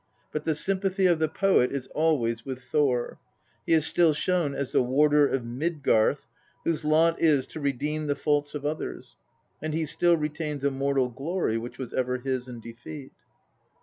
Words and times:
But 0.31 0.45
the 0.45 0.55
sympathy 0.55 1.05
of 1.05 1.19
the 1.19 1.27
poet 1.27 1.71
is 1.71 1.85
always 1.89 2.43
with 2.43 2.59
Thor. 2.63 3.19
He 3.67 3.73
is 3.73 3.85
still 3.85 4.15
shown 4.15 4.55
as 4.55 4.71
the 4.71 4.81
Warder 4.81 5.27
of 5.27 5.43
Midgarth, 5.45 6.25
whose 6.63 6.83
lot 6.83 7.21
is 7.21 7.45
to 7.45 7.59
redeem 7.59 8.07
the 8.07 8.15
faults 8.15 8.55
of 8.55 8.65
others; 8.65 9.15
and 9.61 9.75
he 9.75 9.85
still 9.85 10.17
retains 10.17 10.63
a 10.63 10.71
mortal 10.71 11.09
glory 11.09 11.59
which 11.59 11.77
was 11.77 11.93
ever 11.93 12.17
his 12.17 12.47
in 12.47 12.61
defeat. 12.61 13.11